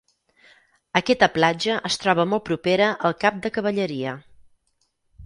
[0.99, 4.15] Aquesta platja es troba molt propera al Cap de Cavalleria.